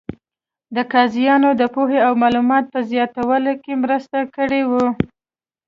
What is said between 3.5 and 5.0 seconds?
کې مرسته کړې وه.